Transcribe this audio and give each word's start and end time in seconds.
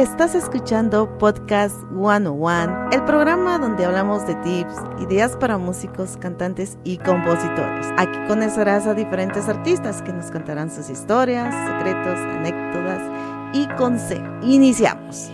Estás 0.00 0.34
escuchando 0.34 1.18
Podcast 1.18 1.76
101, 1.90 2.88
el 2.90 3.04
programa 3.04 3.58
donde 3.58 3.84
hablamos 3.84 4.26
de 4.26 4.34
tips, 4.36 4.74
ideas 4.98 5.36
para 5.36 5.58
músicos, 5.58 6.16
cantantes 6.16 6.78
y 6.84 6.96
compositores. 6.96 7.86
Aquí 7.98 8.18
conocerás 8.26 8.86
a 8.86 8.94
diferentes 8.94 9.46
artistas 9.46 10.00
que 10.00 10.14
nos 10.14 10.30
contarán 10.30 10.70
sus 10.70 10.88
historias, 10.88 11.54
secretos, 11.66 12.18
anécdotas 12.18 13.02
y 13.52 13.68
consejos. 13.76 14.26
Iniciamos. 14.42 15.30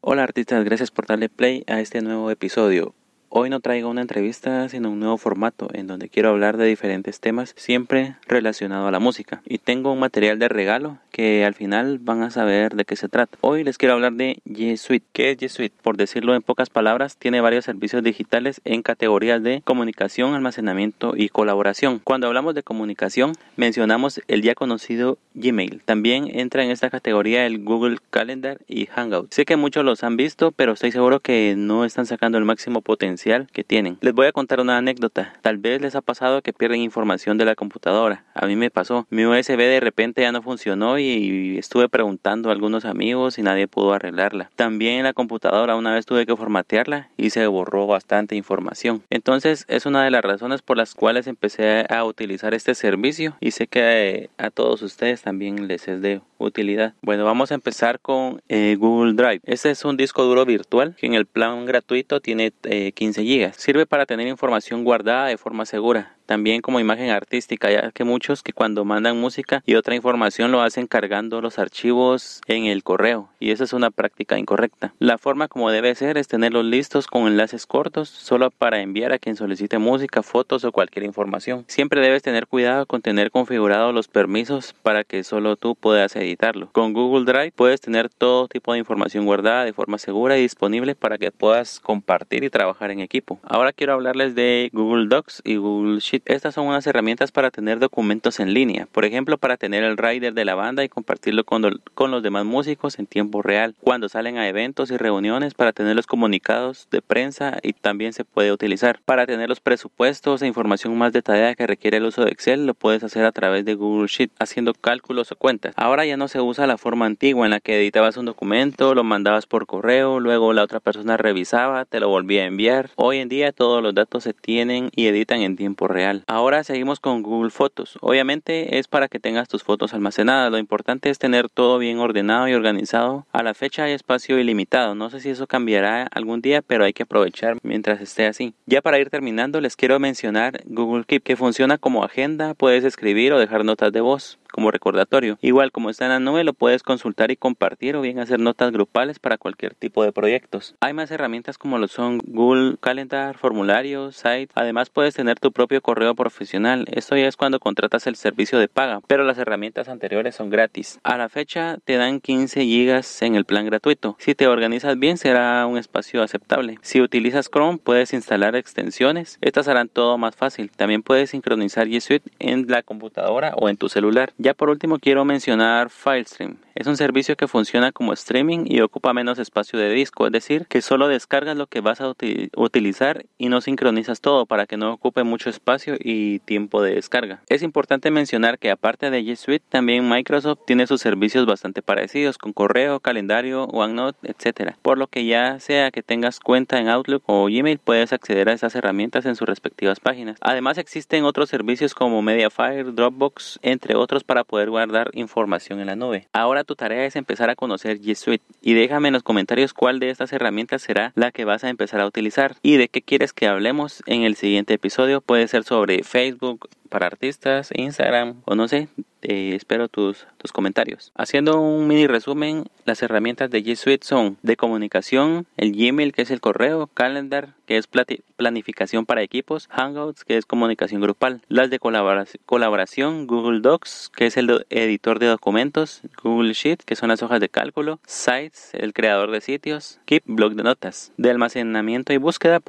Hola 0.00 0.24
artistas, 0.24 0.64
gracias 0.64 0.90
por 0.90 1.06
darle 1.06 1.28
play 1.28 1.62
a 1.68 1.78
este 1.78 2.02
nuevo 2.02 2.28
episodio. 2.32 2.96
Hoy 3.32 3.48
no 3.48 3.60
traigo 3.60 3.88
una 3.88 4.00
entrevista, 4.00 4.68
sino 4.68 4.90
un 4.90 4.98
nuevo 4.98 5.16
formato 5.16 5.68
en 5.72 5.86
donde 5.86 6.08
quiero 6.08 6.30
hablar 6.30 6.56
de 6.56 6.66
diferentes 6.66 7.20
temas, 7.20 7.54
siempre 7.56 8.16
relacionado 8.26 8.88
a 8.88 8.90
la 8.90 8.98
música. 8.98 9.40
Y 9.46 9.58
tengo 9.58 9.92
un 9.92 10.00
material 10.00 10.40
de 10.40 10.48
regalo 10.48 10.98
que 11.12 11.44
al 11.44 11.54
final 11.54 12.00
van 12.00 12.24
a 12.24 12.32
saber 12.32 12.74
de 12.74 12.84
qué 12.84 12.96
se 12.96 13.08
trata. 13.08 13.38
Hoy 13.40 13.62
les 13.62 13.78
quiero 13.78 13.94
hablar 13.94 14.14
de 14.14 14.40
G 14.46 14.76
Suite. 14.76 15.06
¿Qué 15.12 15.30
es 15.30 15.38
G 15.38 15.48
Suite? 15.48 15.76
Por 15.80 15.96
decirlo 15.96 16.34
en 16.34 16.42
pocas 16.42 16.70
palabras, 16.70 17.16
tiene 17.18 17.40
varios 17.40 17.64
servicios 17.64 18.02
digitales 18.02 18.60
en 18.64 18.82
categorías 18.82 19.40
de 19.44 19.62
comunicación, 19.64 20.34
almacenamiento 20.34 21.12
y 21.16 21.28
colaboración. 21.28 22.00
Cuando 22.02 22.26
hablamos 22.26 22.56
de 22.56 22.64
comunicación, 22.64 23.34
mencionamos 23.54 24.20
el 24.26 24.42
ya 24.42 24.56
conocido 24.56 25.18
Gmail. 25.34 25.82
También 25.84 26.28
entra 26.36 26.64
en 26.64 26.72
esta 26.72 26.90
categoría 26.90 27.46
el 27.46 27.62
Google 27.62 27.98
Calendar 28.10 28.58
y 28.66 28.86
Hangout. 28.86 29.32
Sé 29.32 29.44
que 29.44 29.54
muchos 29.54 29.84
los 29.84 30.02
han 30.02 30.16
visto, 30.16 30.50
pero 30.50 30.72
estoy 30.72 30.90
seguro 30.90 31.20
que 31.20 31.54
no 31.56 31.84
están 31.84 32.06
sacando 32.06 32.36
el 32.36 32.44
máximo 32.44 32.80
potencial 32.80 33.19
que 33.52 33.64
tienen. 33.64 33.98
Les 34.00 34.14
voy 34.14 34.26
a 34.26 34.32
contar 34.32 34.60
una 34.60 34.78
anécdota. 34.78 35.34
Tal 35.42 35.58
vez 35.58 35.82
les 35.82 35.94
ha 35.94 36.00
pasado 36.00 36.40
que 36.40 36.54
pierden 36.54 36.80
información 36.80 37.36
de 37.36 37.44
la 37.44 37.54
computadora. 37.54 38.24
A 38.34 38.46
mí 38.46 38.56
me 38.56 38.70
pasó. 38.70 39.06
Mi 39.10 39.26
USB 39.26 39.58
de 39.58 39.80
repente 39.80 40.22
ya 40.22 40.32
no 40.32 40.40
funcionó 40.40 40.98
y 40.98 41.58
estuve 41.58 41.88
preguntando 41.90 42.48
a 42.48 42.52
algunos 42.52 42.86
amigos 42.86 43.38
y 43.38 43.42
nadie 43.42 43.68
pudo 43.68 43.92
arreglarla. 43.92 44.50
También 44.56 45.04
la 45.04 45.12
computadora 45.12 45.76
una 45.76 45.94
vez 45.94 46.06
tuve 46.06 46.24
que 46.24 46.34
formatearla 46.34 47.10
y 47.18 47.30
se 47.30 47.46
borró 47.46 47.86
bastante 47.86 48.36
información. 48.36 49.02
Entonces 49.10 49.66
es 49.68 49.84
una 49.84 50.02
de 50.02 50.10
las 50.10 50.22
razones 50.22 50.62
por 50.62 50.78
las 50.78 50.94
cuales 50.94 51.26
empecé 51.26 51.84
a 51.90 52.04
utilizar 52.04 52.54
este 52.54 52.74
servicio 52.74 53.36
y 53.40 53.50
sé 53.50 53.66
que 53.66 54.30
a 54.38 54.50
todos 54.50 54.80
ustedes 54.80 55.20
también 55.20 55.68
les 55.68 55.88
es 55.88 56.00
de 56.00 56.22
utilidad. 56.44 56.94
Bueno, 57.02 57.24
vamos 57.24 57.50
a 57.50 57.54
empezar 57.54 58.00
con 58.00 58.42
eh, 58.48 58.76
Google 58.78 59.14
Drive. 59.14 59.40
Este 59.44 59.70
es 59.70 59.84
un 59.84 59.96
disco 59.96 60.24
duro 60.24 60.44
virtual 60.44 60.94
que 60.96 61.06
en 61.06 61.14
el 61.14 61.26
plan 61.26 61.66
gratuito 61.66 62.20
tiene 62.20 62.52
15 62.52 63.20
eh, 63.20 63.24
GB. 63.24 63.54
Sirve 63.54 63.86
para 63.86 64.06
tener 64.06 64.26
información 64.26 64.84
guardada 64.84 65.26
de 65.26 65.38
forma 65.38 65.66
segura 65.66 66.16
también 66.30 66.60
como 66.62 66.78
imagen 66.78 67.10
artística, 67.10 67.72
ya 67.72 67.90
que 67.90 68.04
muchos 68.04 68.44
que 68.44 68.52
cuando 68.52 68.84
mandan 68.84 69.18
música 69.18 69.64
y 69.66 69.74
otra 69.74 69.96
información 69.96 70.52
lo 70.52 70.62
hacen 70.62 70.86
cargando 70.86 71.40
los 71.40 71.58
archivos 71.58 72.40
en 72.46 72.66
el 72.66 72.84
correo 72.84 73.30
y 73.40 73.50
esa 73.50 73.64
es 73.64 73.72
una 73.72 73.90
práctica 73.90 74.38
incorrecta. 74.38 74.94
La 75.00 75.18
forma 75.18 75.48
como 75.48 75.72
debe 75.72 75.92
ser 75.96 76.18
es 76.18 76.28
tenerlos 76.28 76.64
listos 76.64 77.08
con 77.08 77.26
enlaces 77.26 77.66
cortos 77.66 78.08
solo 78.08 78.52
para 78.52 78.80
enviar 78.80 79.12
a 79.12 79.18
quien 79.18 79.34
solicite 79.34 79.78
música, 79.78 80.22
fotos 80.22 80.62
o 80.64 80.70
cualquier 80.70 81.04
información. 81.04 81.64
Siempre 81.66 82.00
debes 82.00 82.22
tener 82.22 82.46
cuidado 82.46 82.86
con 82.86 83.02
tener 83.02 83.32
configurados 83.32 83.92
los 83.92 84.06
permisos 84.06 84.72
para 84.84 85.02
que 85.02 85.24
solo 85.24 85.56
tú 85.56 85.74
puedas 85.74 86.14
editarlo. 86.14 86.68
Con 86.70 86.92
Google 86.92 87.24
Drive 87.24 87.52
puedes 87.56 87.80
tener 87.80 88.08
todo 88.08 88.46
tipo 88.46 88.72
de 88.72 88.78
información 88.78 89.24
guardada 89.24 89.64
de 89.64 89.72
forma 89.72 89.98
segura 89.98 90.38
y 90.38 90.42
disponible 90.42 90.94
para 90.94 91.18
que 91.18 91.32
puedas 91.32 91.80
compartir 91.80 92.44
y 92.44 92.50
trabajar 92.50 92.92
en 92.92 93.00
equipo. 93.00 93.40
Ahora 93.42 93.72
quiero 93.72 93.94
hablarles 93.94 94.36
de 94.36 94.70
Google 94.72 95.08
Docs 95.08 95.42
y 95.44 95.56
Google 95.56 96.00
Estas 96.24 96.54
son 96.54 96.66
unas 96.66 96.86
herramientas 96.86 97.32
para 97.32 97.50
tener 97.50 97.78
documentos 97.78 98.40
en 98.40 98.54
línea, 98.54 98.86
por 98.92 99.04
ejemplo, 99.04 99.38
para 99.38 99.56
tener 99.56 99.84
el 99.84 99.96
rider 99.96 100.34
de 100.34 100.44
la 100.44 100.54
banda 100.54 100.84
y 100.84 100.88
compartirlo 100.88 101.44
con, 101.44 101.62
los 101.62 102.22
demás 102.22 102.44
músicos 102.44 102.98
en 102.98 103.06
tiempo 103.06 103.42
real, 103.42 103.74
cuando 103.80 104.08
salen 104.08 104.38
a 104.38 104.48
eventos 104.48 104.90
y 104.90 104.96
reuniones, 104.96 105.54
para 105.54 105.72
tener 105.72 105.96
los 105.96 106.06
comunicados 106.06 106.88
de 106.90 107.02
prensa 107.02 107.58
y 107.62 107.72
también 107.72 108.12
se 108.12 108.24
puede 108.24 108.52
utilizar. 108.52 109.00
Para 109.04 109.26
tener 109.26 109.48
los 109.48 109.60
presupuestos 109.60 110.42
e 110.42 110.46
información 110.46 110.96
más 110.96 111.12
detallada 111.12 111.54
que 111.54 111.66
requiere 111.66 111.98
el 111.98 112.04
uso 112.04 112.24
de 112.24 112.30
Excel, 112.30 112.66
lo 112.66 112.74
puedes 112.74 113.04
hacer 113.04 113.24
a 113.24 113.32
través 113.32 113.64
de 113.64 113.74
Google 113.74 114.08
Sheet, 114.08 114.30
haciendo 114.38 114.74
cálculos 114.74 115.32
o 115.32 115.36
cuentas. 115.36 115.74
Ahora 115.76 116.04
ya 116.04 116.16
no 116.16 116.28
se 116.28 116.40
usa 116.40 116.66
la 116.66 116.78
forma 116.78 117.06
antigua 117.06 117.46
en 117.46 117.50
la 117.50 117.60
que 117.60 117.78
editabas 117.78 118.16
un 118.16 118.26
documento, 118.26 118.94
lo 118.94 119.04
mandabas 119.04 119.46
por 119.46 119.66
correo, 119.66 120.20
luego 120.20 120.52
la 120.52 120.62
otra 120.62 120.80
persona 120.80 121.16
revisaba, 121.16 121.84
te 121.84 122.00
lo 122.00 122.08
volvía 122.08 122.42
a 122.42 122.46
enviar. 122.46 122.90
Hoy 122.96 123.18
en 123.18 123.28
día 123.28 123.52
todos 123.52 123.82
los 123.82 123.94
datos 123.94 124.24
se 124.24 124.32
tienen 124.32 124.90
y 124.94 125.06
editan 125.06 125.40
en 125.42 125.56
tiempo 125.56 125.88
real. 125.88 126.09
Ahora 126.26 126.64
seguimos 126.64 127.00
con 127.00 127.22
Google 127.22 127.50
Fotos. 127.50 127.98
Obviamente 128.00 128.78
es 128.78 128.88
para 128.88 129.08
que 129.08 129.20
tengas 129.20 129.48
tus 129.48 129.62
fotos 129.62 129.94
almacenadas. 129.94 130.50
Lo 130.50 130.58
importante 130.58 131.10
es 131.10 131.18
tener 131.18 131.48
todo 131.48 131.78
bien 131.78 131.98
ordenado 131.98 132.48
y 132.48 132.54
organizado. 132.54 133.26
A 133.32 133.42
la 133.42 133.54
fecha 133.54 133.84
hay 133.84 133.92
espacio 133.92 134.38
ilimitado. 134.38 134.94
No 134.94 135.10
sé 135.10 135.20
si 135.20 135.30
eso 135.30 135.46
cambiará 135.46 136.08
algún 136.12 136.40
día, 136.40 136.62
pero 136.62 136.84
hay 136.84 136.92
que 136.92 137.04
aprovechar 137.04 137.58
mientras 137.62 138.00
esté 138.00 138.26
así. 138.26 138.54
Ya 138.66 138.82
para 138.82 138.98
ir 138.98 139.10
terminando, 139.10 139.60
les 139.60 139.76
quiero 139.76 139.98
mencionar 139.98 140.62
Google 140.66 141.04
Keep, 141.04 141.22
que 141.22 141.36
funciona 141.36 141.78
como 141.78 142.04
agenda. 142.04 142.54
Puedes 142.54 142.84
escribir 142.84 143.32
o 143.32 143.38
dejar 143.38 143.64
notas 143.64 143.92
de 143.92 144.00
voz 144.00 144.38
como 144.50 144.70
recordatorio. 144.70 145.38
Igual 145.40 145.72
como 145.72 145.90
está 145.90 146.04
en 146.04 146.10
la 146.10 146.20
nube 146.20 146.44
lo 146.44 146.52
puedes 146.52 146.82
consultar 146.82 147.30
y 147.30 147.36
compartir 147.36 147.96
o 147.96 148.00
bien 148.00 148.18
hacer 148.18 148.40
notas 148.40 148.72
grupales 148.72 149.18
para 149.18 149.38
cualquier 149.38 149.74
tipo 149.74 150.04
de 150.04 150.12
proyectos. 150.12 150.74
Hay 150.80 150.92
más 150.92 151.10
herramientas 151.10 151.58
como 151.58 151.78
lo 151.78 151.88
son 151.88 152.18
Google 152.24 152.76
Calendar, 152.80 153.36
formularios, 153.36 154.16
site. 154.16 154.48
Además 154.54 154.90
puedes 154.90 155.14
tener 155.14 155.38
tu 155.38 155.52
propio 155.52 155.80
correo 155.80 156.14
profesional. 156.14 156.86
Esto 156.90 157.16
ya 157.16 157.28
es 157.28 157.36
cuando 157.36 157.60
contratas 157.60 158.06
el 158.06 158.16
servicio 158.16 158.58
de 158.58 158.68
paga, 158.68 159.00
pero 159.06 159.24
las 159.24 159.38
herramientas 159.38 159.88
anteriores 159.88 160.34
son 160.34 160.50
gratis. 160.50 160.98
A 161.02 161.16
la 161.16 161.28
fecha 161.28 161.78
te 161.84 161.96
dan 161.96 162.20
15 162.20 162.64
gigas 162.64 163.22
en 163.22 163.34
el 163.34 163.44
plan 163.44 163.66
gratuito. 163.66 164.16
Si 164.18 164.34
te 164.34 164.46
organizas 164.46 164.98
bien 164.98 165.16
será 165.16 165.66
un 165.66 165.78
espacio 165.78 166.22
aceptable. 166.22 166.78
Si 166.82 167.00
utilizas 167.00 167.50
Chrome 167.50 167.78
puedes 167.78 168.12
instalar 168.12 168.56
extensiones. 168.56 169.38
Estas 169.40 169.68
harán 169.68 169.88
todo 169.88 170.18
más 170.18 170.36
fácil. 170.36 170.70
También 170.70 171.02
puedes 171.02 171.30
sincronizar 171.30 171.86
G 171.86 172.00
Suite 172.00 172.30
en 172.38 172.66
la 172.68 172.82
computadora 172.82 173.54
o 173.56 173.68
en 173.68 173.76
tu 173.76 173.88
celular. 173.88 174.32
Ya 174.42 174.54
por 174.54 174.70
último 174.70 174.98
quiero 174.98 175.22
mencionar 175.26 175.90
FileStream. 175.90 176.56
Es 176.74 176.86
un 176.86 176.96
servicio 176.96 177.36
que 177.36 177.48
funciona 177.48 177.92
como 177.92 178.12
streaming 178.12 178.64
y 178.66 178.80
ocupa 178.80 179.12
menos 179.12 179.38
espacio 179.38 179.78
de 179.78 179.90
disco, 179.90 180.26
es 180.26 180.32
decir, 180.32 180.66
que 180.66 180.82
solo 180.82 181.08
descargas 181.08 181.56
lo 181.56 181.66
que 181.66 181.80
vas 181.80 182.00
a 182.00 182.12
utilizar 182.56 183.24
y 183.38 183.48
no 183.48 183.60
sincronizas 183.60 184.20
todo 184.20 184.46
para 184.46 184.66
que 184.66 184.76
no 184.76 184.92
ocupe 184.92 185.24
mucho 185.24 185.50
espacio 185.50 185.96
y 185.98 186.38
tiempo 186.40 186.82
de 186.82 186.94
descarga. 186.94 187.42
Es 187.48 187.62
importante 187.62 188.10
mencionar 188.10 188.58
que 188.58 188.70
aparte 188.70 189.10
de 189.10 189.22
G 189.22 189.36
Suite, 189.36 189.64
también 189.68 190.08
Microsoft 190.08 190.60
tiene 190.66 190.86
sus 190.86 191.00
servicios 191.00 191.46
bastante 191.46 191.82
parecidos 191.82 192.38
con 192.38 192.52
correo, 192.52 193.00
calendario, 193.00 193.64
OneNote, 193.64 194.30
etc. 194.30 194.74
Por 194.82 194.98
lo 194.98 195.06
que 195.06 195.24
ya 195.24 195.58
sea 195.60 195.90
que 195.90 196.02
tengas 196.02 196.40
cuenta 196.40 196.78
en 196.78 196.88
Outlook 196.88 197.22
o 197.26 197.46
Gmail, 197.46 197.78
puedes 197.78 198.12
acceder 198.12 198.48
a 198.48 198.52
esas 198.52 198.74
herramientas 198.74 199.26
en 199.26 199.36
sus 199.36 199.48
respectivas 199.48 200.00
páginas. 200.00 200.38
Además 200.40 200.78
existen 200.78 201.24
otros 201.24 201.48
servicios 201.48 201.94
como 201.94 202.22
Mediafire, 202.22 202.84
Dropbox, 202.84 203.58
entre 203.62 203.96
otros 203.96 204.24
para 204.24 204.44
poder 204.44 204.70
guardar 204.70 205.10
información 205.14 205.80
en 205.80 205.86
la 205.86 205.96
nube. 205.96 206.28
Ahora 206.32 206.59
tu 206.64 206.76
tarea 206.76 207.04
es 207.04 207.16
empezar 207.16 207.50
a 207.50 207.56
conocer 207.56 208.00
G 208.00 208.14
Suite 208.14 208.44
y 208.62 208.74
déjame 208.74 209.08
en 209.08 209.14
los 209.14 209.22
comentarios 209.22 209.72
cuál 209.72 210.00
de 210.00 210.10
estas 210.10 210.32
herramientas 210.32 210.82
será 210.82 211.12
la 211.14 211.30
que 211.30 211.44
vas 211.44 211.64
a 211.64 211.68
empezar 211.68 212.00
a 212.00 212.06
utilizar 212.06 212.56
y 212.62 212.76
de 212.76 212.88
qué 212.88 213.02
quieres 213.02 213.32
que 213.32 213.46
hablemos 213.46 214.02
en 214.06 214.22
el 214.22 214.36
siguiente 214.36 214.74
episodio. 214.74 215.20
Puede 215.20 215.48
ser 215.48 215.64
sobre 215.64 216.02
Facebook 216.02 216.68
para 216.90 217.06
artistas, 217.06 217.70
Instagram 217.74 218.42
o 218.44 218.54
no 218.54 218.68
sé, 218.68 218.88
eh, 219.22 219.54
espero 219.54 219.88
tus, 219.88 220.26
tus 220.38 220.52
comentarios. 220.52 221.12
Haciendo 221.14 221.60
un 221.60 221.86
mini 221.86 222.06
resumen, 222.06 222.64
las 222.84 223.02
herramientas 223.02 223.50
de 223.50 223.62
G 223.62 223.76
Suite 223.76 224.06
son 224.06 224.38
de 224.42 224.56
comunicación, 224.56 225.46
el 225.56 225.72
Gmail 225.72 226.12
que 226.12 226.22
es 226.22 226.30
el 226.30 226.40
correo, 226.40 226.88
Calendar 226.88 227.54
que 227.66 227.76
es 227.76 227.86
planificación 227.86 229.06
para 229.06 229.22
equipos, 229.22 229.68
Hangouts 229.68 230.24
que 230.24 230.36
es 230.36 230.46
comunicación 230.46 231.00
grupal, 231.00 231.42
las 231.48 231.70
de 231.70 231.78
colaboración, 231.78 233.26
Google 233.26 233.60
Docs 233.60 234.10
que 234.14 234.26
es 234.26 234.36
el 234.36 234.66
editor 234.70 235.18
de 235.18 235.26
documentos, 235.26 236.02
Google 236.22 236.54
Sheet 236.54 236.82
que 236.84 236.96
son 236.96 237.10
las 237.10 237.22
hojas 237.22 237.40
de 237.40 237.48
cálculo, 237.48 238.00
Sites 238.06 238.70
el 238.72 238.92
creador 238.92 239.30
de 239.30 239.40
sitios, 239.40 240.00
Keep 240.06 240.24
blog 240.26 240.54
de 240.54 240.62
notas, 240.62 241.12
de 241.16 241.30
almacenamiento 241.30 242.12
y 242.12 242.16
búsqueda 242.16 242.60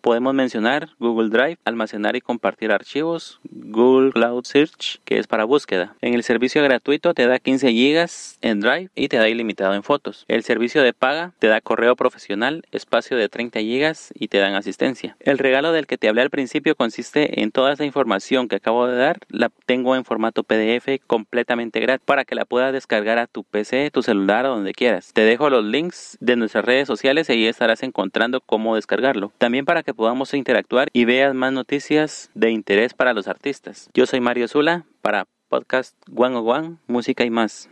podemos 0.00 0.34
mencionar 0.34 0.90
Google 0.98 1.28
Drive, 1.30 1.58
almacenar 1.64 2.16
y 2.16 2.20
compartir 2.20 2.72
archivos, 2.72 3.40
Google 3.50 4.12
Cloud 4.12 4.44
Search, 4.44 5.00
que 5.04 5.18
es 5.18 5.26
para 5.26 5.44
búsqueda. 5.44 5.94
En 6.00 6.14
el 6.14 6.22
servicio 6.22 6.62
gratuito 6.62 7.14
te 7.14 7.26
da 7.26 7.38
15 7.38 7.72
GB 7.72 8.08
en 8.42 8.60
Drive 8.60 8.90
y 8.94 9.08
te 9.08 9.18
da 9.18 9.28
ilimitado 9.28 9.74
en 9.74 9.82
fotos. 9.82 10.24
El 10.28 10.42
servicio 10.42 10.82
de 10.82 10.92
paga 10.92 11.32
te 11.38 11.48
da 11.48 11.60
correo 11.60 11.96
profesional, 11.96 12.64
espacio 12.72 13.16
de 13.16 13.28
30 13.28 13.60
GB 13.60 13.96
y 14.14 14.28
te 14.28 14.38
dan 14.38 14.54
asistencia. 14.54 15.16
El 15.20 15.38
regalo 15.38 15.72
del 15.72 15.86
que 15.86 15.98
te 15.98 16.08
hablé 16.08 16.22
al 16.22 16.30
principio 16.30 16.74
consiste 16.74 17.42
en 17.42 17.52
toda 17.52 17.72
esa 17.72 17.84
información 17.84 18.48
que 18.48 18.56
acabo 18.56 18.86
de 18.86 18.96
dar, 18.96 19.18
la 19.28 19.50
tengo 19.66 19.96
en 19.96 20.04
formato 20.04 20.42
PDF 20.42 21.00
completamente 21.06 21.80
gratis 21.80 22.04
para 22.04 22.24
que 22.24 22.34
la 22.34 22.44
puedas 22.44 22.72
descargar 22.72 23.18
a 23.18 23.26
tu 23.26 23.44
PC, 23.44 23.90
tu 23.90 24.02
celular 24.02 24.46
o 24.46 24.50
donde 24.50 24.72
quieras. 24.72 25.12
Te 25.12 25.22
dejo 25.22 25.50
los 25.50 25.64
links 25.64 26.16
de 26.20 26.36
nuestras 26.36 26.64
redes 26.64 26.86
sociales 26.86 27.28
y 27.28 27.32
ahí 27.32 27.46
estarás 27.46 27.82
encontrando 27.82 28.40
cómo 28.40 28.76
descargarlo. 28.76 29.32
También 29.38 29.64
para 29.64 29.82
que 29.82 29.89
podamos 29.94 30.34
interactuar 30.34 30.88
y 30.92 31.04
veas 31.04 31.32
más 31.34 31.52
noticias 31.52 32.30
de 32.34 32.50
interés 32.50 32.94
para 32.94 33.12
los 33.12 33.28
artistas. 33.28 33.88
Yo 33.94 34.06
soy 34.06 34.20
Mario 34.20 34.48
Zula 34.48 34.84
para 35.02 35.26
Podcast 35.48 35.94
One 36.14 36.36
on 36.36 36.48
One, 36.48 36.76
Música 36.86 37.24
y 37.24 37.30
más. 37.30 37.68